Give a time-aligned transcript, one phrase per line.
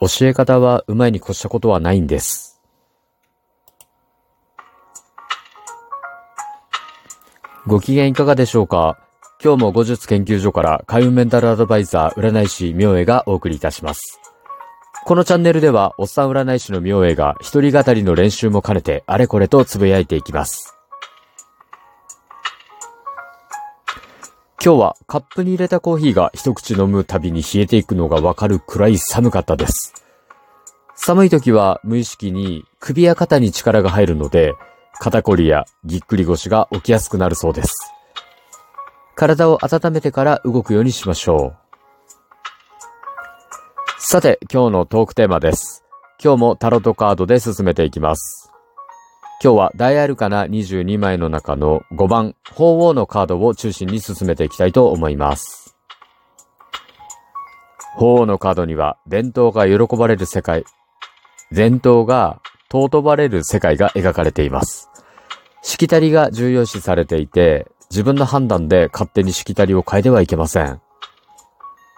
[0.00, 2.60] 教え方は上手いに越したことはないんです。
[7.66, 8.98] ご機嫌いかがでしょうか？
[9.42, 14.20] 今日も後日研究所から開運メンタルアドバイザー占い師明恵がお送りいたします。
[15.04, 20.79] このチャンネルでは、おっさん占い師の明恵が一人語りの練習も兼ねてあれこれとつぶやいていきます。
[24.62, 29.94] 今日はカップに入れたコーヒーが一口飲むたびに冷えていくのがわかるくらい寒かったです。
[30.94, 34.52] 寒い時は無意識に首や肩に力が入るので、
[34.98, 37.72] 肩こりやぎっくり腰が起きやすくなるそうです。
[39.14, 41.56] 体を温めてから動くようにしましょう。
[43.96, 45.84] さて、今日のトークテーマです。
[46.22, 48.49] 今日もタロットカードで進めていきます。
[49.42, 55.74] 今日は大アルカナ22枚の中の5番、鳳凰のカードを中心に進めていきたいと思います。
[57.96, 60.66] 鳳凰のカードには伝統が喜ばれる世界、
[61.52, 64.90] 伝統が尊ばれる世界が描かれています。
[65.62, 70.82] しきたりが重要視されていて、自分の判断で勝手にしきたりを変えてはいけません。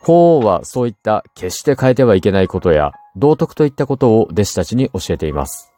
[0.00, 5.75] 鳳凰はそういった決して変えてはいけないことや道徳といったことを弟子たちに教えています。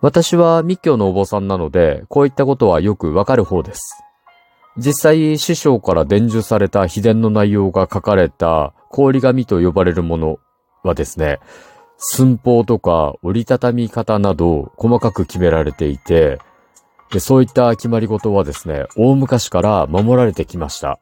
[0.00, 4.04] 私は密教のお坊さんなので、こういったことはよくわかる方です。
[4.76, 10.38] 実際、師匠から伝授された秘伝の内容が書かれた氷紙と呼ばれるもの
[10.84, 11.40] はですね、
[11.96, 16.38] 寸法とか折りたたみ方など細かく決められていて、
[17.10, 21.00] でそういった決まり事はですね、大昔から守られてきました。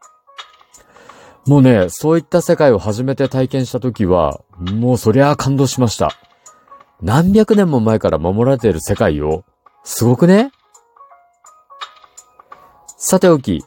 [1.46, 6.12] もうね、そういった世界を初めて体験した時は、もうそりゃあ感動しました。
[7.02, 9.44] 何百年も前から守られている世界を、
[9.84, 10.50] すごくね？
[12.96, 13.62] さておき、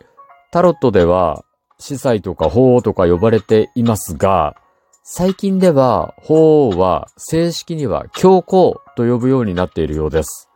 [0.51, 1.45] タロットでは、
[1.77, 4.55] 司祭とか法王とか呼ばれていますが、
[5.03, 10.49] 最近では法王は正式には教皇と呼ぶようになっているようです。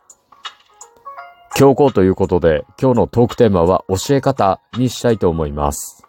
[1.56, 6.04] 教皇ということで、今日のトークテーマは教え方にしたいと思います。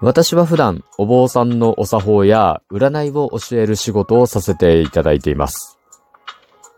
[0.00, 5.76] 私は普段、お坊さんのお作法や占いを教える仕事をさせていただいています。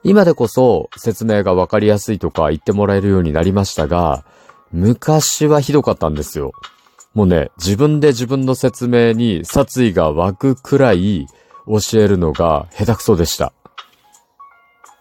[0.02, 4.24] 今でこそ説明がわかりやすいとか言ってもらえるようになりましたが、
[4.72, 6.52] 昔はひどかったんですよ。
[7.12, 11.26] もうね、自分で自分の説明に殺意が湧くくらい
[11.66, 13.52] 教えるのが下手くそでした。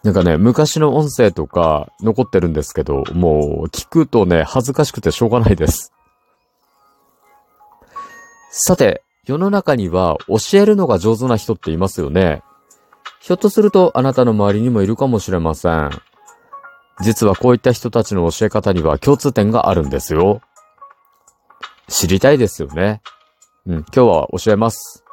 [0.04, 5.94] なんかね、昔の音声とか残ってるんですけど、もう聞くとね、恥ずかしくてしょうがないです。
[8.50, 12.42] さて、世の中には教えるのが上手な人っていますよね。
[13.22, 15.92] ひょっとするとあなたの周りにもいるかもしれません。
[17.02, 20.42] 実はこういった人たちの教え方には共通点があるんですよ。
[21.88, 23.02] 知りたいですよね。
[23.68, 25.04] うん、今日は教えます。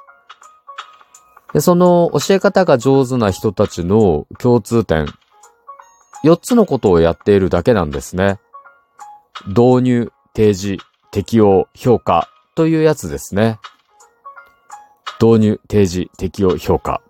[1.53, 5.07] で、その教え方が上手な人たちの共通点、
[6.25, 8.39] 4つのことをやっているだけなんですね。
[9.47, 10.83] 導入、提示、
[11.13, 13.61] 適用、評価、というやつですね。
[15.21, 17.01] 導入、提示、適用、評価。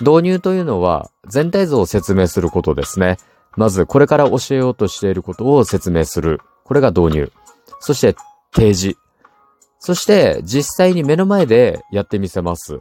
[0.00, 3.16] 導入というのは全体像を説明することですね。
[3.56, 6.40] まずこれから教えようとしていることを説明する。
[6.64, 7.32] これが導入。
[7.80, 8.14] そして
[8.54, 8.98] 提示。
[9.78, 12.78] そして実際に目の前でやってみせます。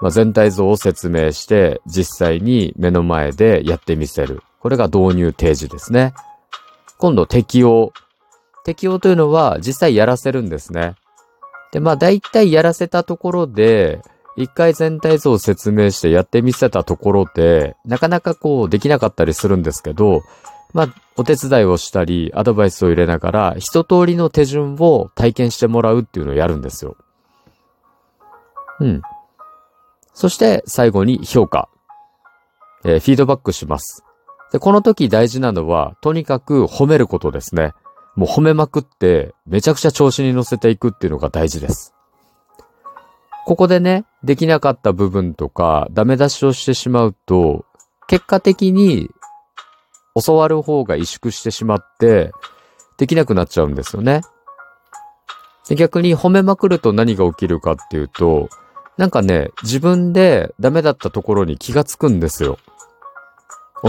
[0.00, 4.42] まあ、全体像を説明して実際に目の前でやってみせる。
[4.60, 6.12] これが導入提示ですね。
[6.98, 7.92] 今度適用。
[8.64, 10.94] 適用というのは実際やらせるんですね。
[11.76, 14.00] で、まあ大体やらせたところで、
[14.34, 20.22] 一回全体像を説明してやってみせたところで、なかなかこうできなかったりするんですけど、
[20.72, 26.96] まあお手伝いをしたり、アドバイスを入れながら、一通りの手順を体験してもらうっていうのをやるんですよ。
[28.80, 29.02] うん。
[30.14, 31.68] そして最後に評価。
[32.86, 34.02] えー、フィードバックします。
[34.50, 37.74] で、この時大事なのは、とにかく褒めることですね。
[38.16, 41.94] もう褒めまくって、めちゃくちゃ調子に乗せていくっていうのが大事です。
[43.46, 47.64] ここでね、できなかった部分とか、ダメ出しをしてしまうと、
[48.08, 49.10] 結果的に、
[50.24, 52.32] 教わる方が萎縮してしまって、
[52.96, 54.22] できなくなっちゃうんですよね。
[55.68, 58.48] で逆に褒めまくると何が起きるかっていうと、
[58.96, 62.58] なんかね、自分でダメだったところに気がつくんですよ。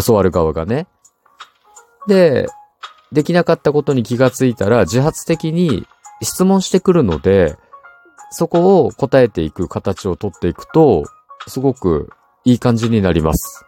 [0.05, 0.87] 教わる側がね。
[2.07, 2.47] で、
[3.11, 5.87] できなかったことに気がついたら自発的に
[6.21, 7.57] 質問してくるので、
[8.31, 11.05] そこを答えていく形をとっていくと、
[11.47, 12.09] すごく
[12.43, 13.65] いい感じになります。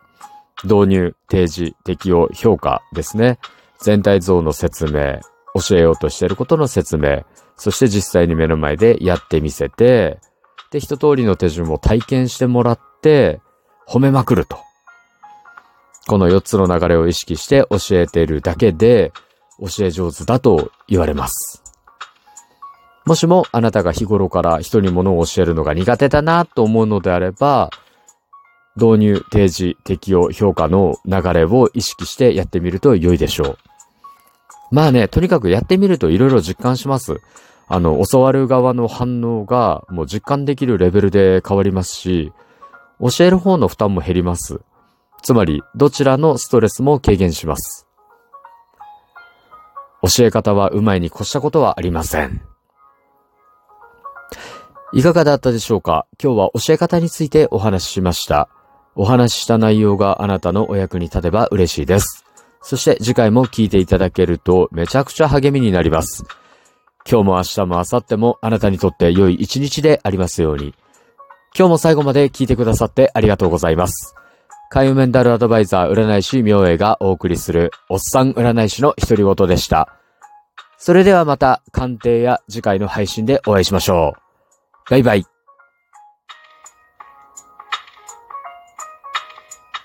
[0.64, 3.40] 導入、提示、適用、評価ですね。
[3.82, 5.20] 全体像の説明、
[5.54, 7.24] 教えようとしていることの説明、
[7.56, 10.20] そして実際に目の前でやってみせて、
[10.72, 13.42] で、一通りの手順を体験してもらって、
[13.88, 14.58] 褒めまくると。
[16.08, 19.14] この4つの流れを意識して教えているだけで、
[19.62, 21.64] 教え上手だと言われます。
[23.06, 27.72] もしもあなたが日頃から人に物を教えるのが苦手だなと思うのであれば、
[28.76, 33.58] 導入、提示、適用、評価の流れを意識してやってみると良いでしょう。
[34.72, 37.20] まあね、とにかくやってみると色々実感します。
[37.68, 42.32] あの、教わる側の反応がもう実感できるレベルで変わりますし、
[43.00, 44.62] 教える方の負担も減ります。
[45.24, 47.89] つまり、どちらのストレスも軽減します。
[50.02, 52.42] 教え方は上手いに越したことはありません。
[54.94, 56.08] いかがだったでしょうか？
[56.22, 58.50] 今日は教え方についてお話ししました。
[58.96, 62.26] お話しした内容があなたのお役に立てば嬉しいです。
[62.62, 66.24] そして次回も聞いていただけるとめちゃくちゃ励みになります。
[67.10, 70.74] 今日も明日も明後日もあなたにとって良い一日でありますように。
[71.58, 74.16] 今日も最後まで聞いてくださってありがとうございます。
[74.72, 79.96] 海運メンタルアドバイザー占い師明恵がお送りするおっさん占い師の独り言でした。
[80.78, 84.92] それではまた鑑定や次回の配信でお会いしましょう。
[84.92, 85.39] バイバイ。